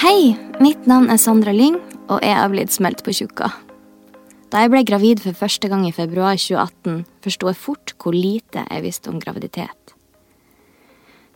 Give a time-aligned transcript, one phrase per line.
[0.00, 0.30] Hei,
[0.64, 1.74] mitt navn er Sandra Lyng,
[2.08, 3.50] og jeg er blitt smelt på tjukka.
[4.48, 8.62] Da jeg ble gravid for første gang i februar 2018, forsto jeg fort hvor lite
[8.64, 9.92] jeg visste om graviditet.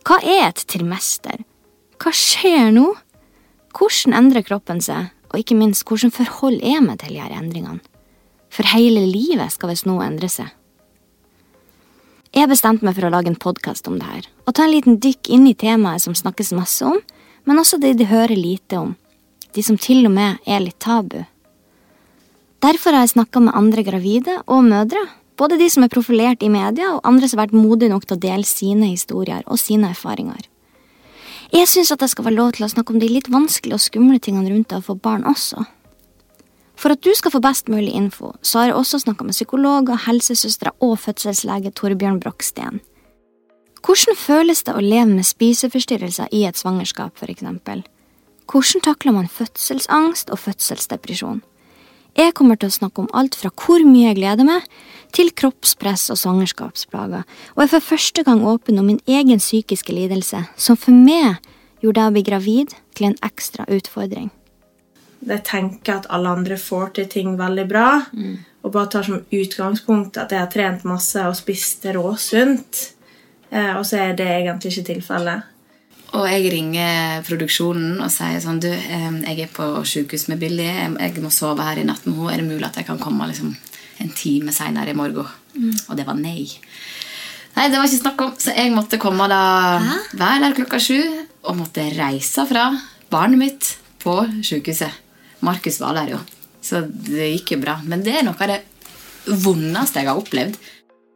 [0.01, 1.45] Hva er et trimester?
[2.01, 2.87] Hva skjer nå?
[3.77, 7.85] Hvordan endrer kroppen seg, og ikke minst hvordan forhold er med til disse endringene?
[8.49, 10.49] For hele livet skal visst nå endre seg.
[12.33, 14.97] Jeg bestemte meg for å lage en podkast om det her, og ta en liten
[14.97, 16.97] dykk inn i temaet som snakkes masse om,
[17.45, 18.95] men også de de hører lite om,
[19.53, 21.23] de som til og med er litt tabu.
[22.65, 25.01] Derfor har jeg snakka med andre gravide og mødre,
[25.37, 28.17] både de som er profilert i media, og andre som har vært modige nok til
[28.17, 30.47] å dele sine historier og sine erfaringer.
[31.53, 33.83] Jeg syns at det skal være lov til å snakke om de litt vanskelige og
[33.83, 35.67] skumle tingene rundt det å få barn også.
[36.75, 40.01] For at du skal få best mulig info, så har jeg også snakka med psykologer,
[40.07, 42.81] helsesøstre og fødselslege Torbjørn Broksten.
[43.85, 47.83] Hvordan føles det å leve med spiseforstyrrelser i et svangerskap, eksempel?
[48.49, 51.43] Hvordan takler man fødselsangst og fødselsdepresjon?
[52.15, 54.63] Jeg kommer til å snakke om alt fra hvor mye jeg gleder meg,
[55.13, 60.41] til kroppspress og svangerskapsplager, og er for første gang åpen om min egen psykiske lidelse,
[60.57, 61.37] som for meg
[61.83, 64.31] gjorde det å bli gravid til en ekstra utfordring.
[65.25, 67.89] Jeg tenker at alle andre får til ting veldig bra,
[68.65, 72.94] og bare tar som utgangspunkt at jeg har trent masse og spist råsunt,
[73.51, 75.51] og så er det egentlig ikke tilfellet.
[76.15, 80.67] Og jeg ringer produksjonen og sier sånn Du, eh, jeg er på sykehus med Billy.
[80.67, 82.33] Jeg, må sove her i natt med henne.
[82.33, 83.55] Er det mulig at jeg kan komme liksom,
[84.03, 85.27] en time seinere i morgen?
[85.89, 86.45] Og det var nei.
[87.55, 88.35] Nei, det var ikke snakk om.
[88.39, 89.41] Så jeg måtte komme da
[90.15, 90.99] hver der klokka sju
[91.45, 92.69] og måtte reise fra
[93.11, 93.73] barnet mitt
[94.03, 95.01] på sykehuset.
[95.45, 96.19] Markus var der jo,
[96.63, 97.77] så det gikk jo bra.
[97.85, 98.61] Men det er noe av det
[99.43, 100.57] vondeste jeg har opplevd.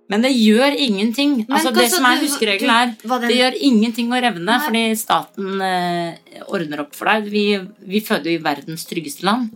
[0.09, 1.45] Men det gjør ingenting.
[1.49, 6.15] altså, det som er huskeregelen her, du- det- gjør ingenting å revne fordi staten eh,
[6.49, 7.29] ordner opp for deg.
[7.29, 7.43] Vi,
[7.85, 9.51] vi føder jo i verdens tryggeste land.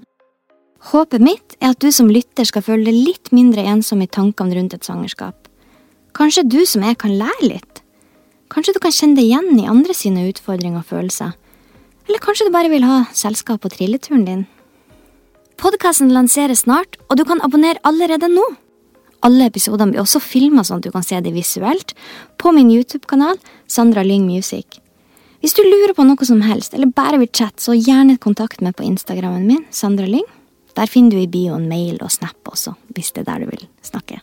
[0.92, 4.54] Håpet mitt er at du som lytter skal føle deg litt mindre ensom i tankene
[4.54, 5.48] rundt et svangerskap.
[6.14, 7.82] Kanskje du som er kan lære litt?
[8.54, 11.34] Kanskje du kan kjenne deg igjen i andre sine utfordringer og følelser?
[12.08, 14.44] Eller kanskje du bare vil ha selskap på trilleturen din?
[15.58, 18.44] Podkasten lanseres snart, og du kan abonnere allerede nå.
[19.24, 21.94] Alle episodene blir også filma sånn at du kan se det visuelt,
[22.36, 23.38] på min YouTube-kanal
[23.72, 24.82] Sandra Lyng Music.
[25.40, 28.76] Hvis du lurer på noe som helst, eller bare vil chatte, så gjerne kontakt meg
[28.76, 30.28] på Instagrammen min, Sandra Lyng.
[30.76, 33.68] Der finner du i bioen mail og snap også, hvis det er der du vil
[33.86, 34.20] snakke.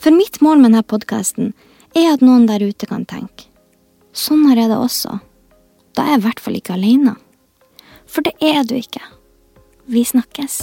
[0.00, 1.52] For mitt mål med denne podkasten
[1.94, 3.46] er at noen der ute kan tenke.
[4.16, 5.18] Sånn har jeg det også.
[5.94, 7.14] Da er jeg i hvert fall ikke alene.
[8.10, 9.02] For det er du ikke.
[9.90, 10.62] Vi snakkes.